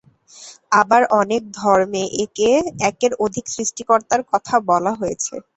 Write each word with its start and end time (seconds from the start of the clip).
আবার 0.81 1.01
অনেক 1.21 1.41
ধর্মে 1.59 2.03
একের 2.89 3.11
অধিক 3.25 3.45
সৃষ্টিকর্তার 3.55 4.21
কথা 4.31 4.55
বলা 4.69 4.91
হয়েছে। 4.93 5.33